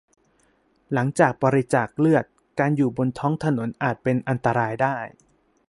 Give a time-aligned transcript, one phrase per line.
[0.93, 2.25] หลังจากบริจาคเลือด
[2.59, 4.97] การอยู่บนท้องถนนอาจเป็นอันตรายได้